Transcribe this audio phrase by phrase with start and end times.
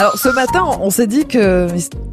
[0.00, 1.68] Alors ce matin, on s'est dit que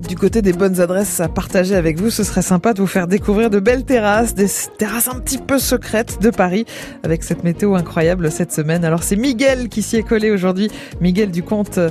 [0.10, 3.08] du côté des bonnes adresses à partager avec vous, ce serait sympa de vous faire
[3.08, 6.66] découvrir de belles terrasses, des terrasses un petit peu secrètes de Paris,
[7.04, 8.84] avec cette météo incroyable cette semaine.
[8.84, 10.70] Alors c'est Miguel qui s'y est collé aujourd'hui,
[11.00, 11.90] Miguel du compte euh,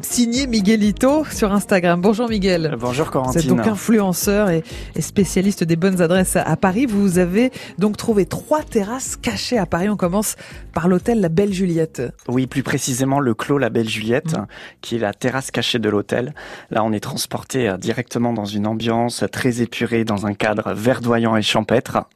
[0.00, 2.00] signé Miguelito sur Instagram.
[2.00, 2.74] Bonjour Miguel.
[2.80, 3.42] Bonjour Corentine.
[3.42, 4.64] Vous êtes donc influenceur et,
[4.94, 6.86] et spécialiste des bonnes adresses à Paris.
[6.86, 9.90] Vous avez donc trouvé trois terrasses cachées à Paris.
[9.90, 10.36] On commence
[10.72, 12.00] par l'hôtel La Belle Juliette.
[12.26, 14.46] Oui, plus précisément le Clos La Belle Juliette, mmh.
[14.80, 16.34] qui est la terrasse cachée de l'hôtel.
[16.70, 21.36] Là, on est transporté euh, directement dans une ambiance très épurée, dans un cadre verdoyant
[21.36, 22.06] et champêtre.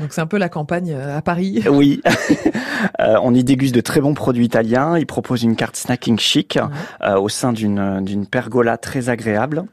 [0.00, 1.62] Donc c'est un peu la campagne euh, à Paris.
[1.70, 2.00] Oui.
[3.00, 4.98] euh, on y déguste de très bons produits italiens.
[4.98, 6.58] Il propose une carte snacking chic
[7.02, 9.64] euh, au sein d'une d'une pergola très agréable.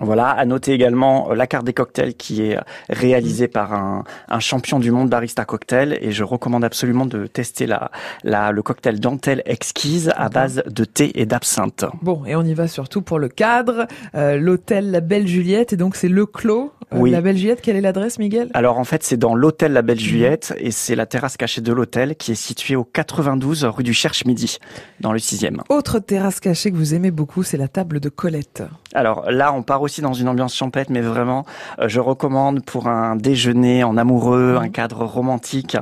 [0.00, 4.40] Voilà, à noter également euh, la carte des cocktails qui est réalisée par un, un,
[4.40, 7.90] champion du monde barista cocktail et je recommande absolument de tester la,
[8.24, 11.84] la le cocktail dentelle exquise à base de thé et d'absinthe.
[12.02, 15.76] Bon, et on y va surtout pour le cadre, euh, l'hôtel La Belle Juliette et
[15.76, 16.72] donc c'est le clos.
[16.94, 17.10] Euh, oui.
[17.10, 18.50] La Belle Juliette, quelle est l'adresse, Miguel?
[18.54, 21.72] Alors en fait, c'est dans l'hôtel La Belle Juliette et c'est la terrasse cachée de
[21.72, 24.58] l'hôtel qui est située au 92 rue du Cherche-Midi,
[25.00, 25.60] dans le 6e.
[25.68, 28.62] Autre terrasse cachée que vous aimez beaucoup, c'est la table de Colette.
[28.94, 31.44] Alors là, on part aussi dans une ambiance champêtre, mais vraiment,
[31.78, 35.76] euh, je recommande pour un déjeuner en amoureux, un cadre romantique.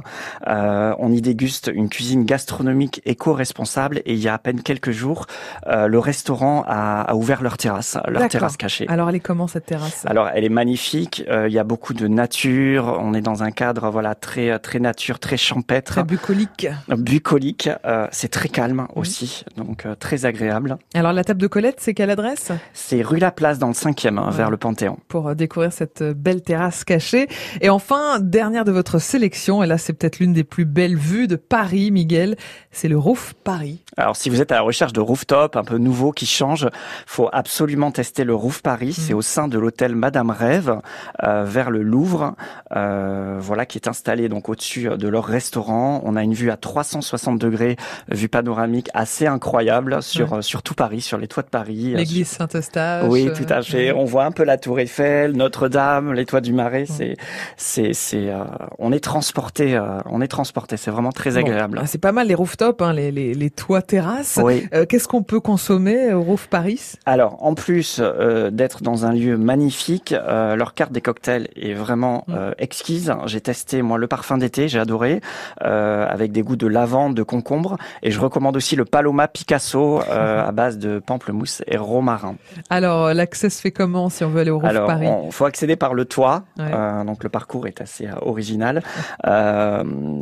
[0.47, 4.91] Euh, on y déguste une cuisine gastronomique éco-responsable et il y a à peine quelques
[4.91, 5.27] jours,
[5.67, 8.86] euh, le restaurant a, a, ouvert leur terrasse, leur terrasse cachée.
[8.89, 10.05] Alors elle est comment cette terrasse?
[10.06, 10.99] Alors elle est magnifique.
[11.28, 12.98] Euh, il y a beaucoup de nature.
[13.00, 16.68] On est dans un cadre voilà très très nature, très champêtre, très bucolique.
[16.88, 17.68] Bucolique.
[17.84, 20.78] Euh, c'est très calme aussi, donc très agréable.
[20.94, 22.52] Alors la table de Colette, c'est quelle adresse?
[22.72, 24.98] C'est rue La Place dans le 5e, hein, vers le Panthéon.
[25.08, 27.28] Pour découvrir cette belle terrasse cachée.
[27.60, 31.26] Et enfin, dernière de votre sélection, et là c'est peut-être l'une des plus belles vues
[31.26, 32.36] de Paris, Miguel,
[32.70, 33.82] c'est le Roof Paris.
[33.96, 36.68] Alors si vous êtes à la recherche de rooftop un peu nouveau qui change,
[37.06, 38.92] faut absolument tester le Roof Paris.
[38.92, 40.80] C'est au sein de l'hôtel Madame Rêve, euh,
[41.22, 42.34] vers le Louvre,
[42.77, 46.01] euh, voilà qui est installé donc au-dessus de leur restaurant.
[46.05, 47.77] On a une vue à 360 degrés,
[48.08, 50.42] vue panoramique assez incroyable sur ouais.
[50.42, 51.95] sur tout Paris, sur les toits de Paris.
[51.95, 53.06] L'église Saint-Eustache.
[53.08, 53.92] Oui, tout à fait.
[53.92, 56.86] On voit un peu la Tour Eiffel, Notre-Dame, les toits du Marais.
[56.86, 57.17] C'est
[57.57, 58.45] c'est c'est euh,
[58.78, 60.77] on est transporté, euh, on est transporté.
[60.77, 61.78] C'est vraiment très agréable.
[61.78, 64.39] Bon, c'est pas mal les rooftops, hein, les, les les toits terrasses.
[64.42, 64.68] Oui.
[64.74, 66.92] Euh, Qu'est-ce qu'on peut consommer au Roof Paris?
[67.07, 71.74] Alors, en plus euh, d'être dans un lieu magnifique, euh, leur carte des cocktails est
[71.74, 73.14] vraiment euh, exquise.
[73.27, 75.20] J'ai testé moi le parfum d'été, j'ai adoré,
[75.61, 80.51] avec des goûts de lavande, de concombre, et je recommande aussi le Paloma Picasso à
[80.52, 82.36] base de pamplemousse et romarin.
[82.70, 85.77] Alors, l'accès se fait comment si on veut aller au Alors, Paris Il faut accéder
[85.77, 87.05] par le toit, ouais.
[87.05, 88.83] donc le parcours est assez original.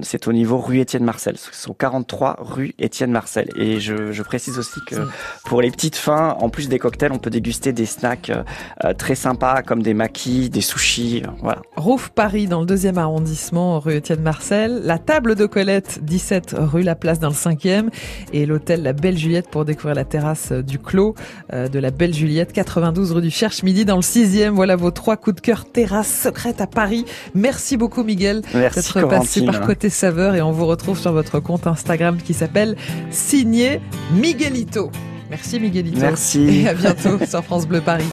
[0.03, 3.49] C'est au niveau rue Étienne Marcel, c'est au 43 rue Étienne Marcel.
[3.55, 4.97] Et je, je, précise aussi que
[5.45, 8.33] pour les petites fins, en plus des cocktails, on peut déguster des snacks
[8.85, 11.23] euh, très sympas comme des maquis, des sushis.
[11.25, 11.63] Euh, voilà.
[11.77, 14.83] Rouf Paris dans le deuxième arrondissement, rue Étienne Marcel.
[14.85, 17.89] La table de Colette, 17 rue La Place dans le 5e.
[18.33, 21.15] Et l'hôtel La Belle Juliette pour découvrir la terrasse du Clos
[21.53, 24.51] euh, de la Belle Juliette, 92 rue du Cherche Midi dans le 6e.
[24.51, 27.05] Voilà vos trois coups de cœur terrasse secrète à Paris.
[27.35, 31.67] Merci beaucoup Miguel d'être passé par Côté Saveur et on vous retrouve sur votre compte
[31.67, 32.77] Instagram qui s'appelle
[33.11, 33.81] signé
[34.13, 34.91] Miguelito.
[35.31, 36.01] Merci Miguelito.
[36.01, 36.63] Merci.
[36.63, 38.05] Et à bientôt sur France Bleu Paris.